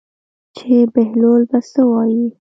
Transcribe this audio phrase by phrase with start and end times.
[0.57, 2.27] چې بهلول به څه وایي.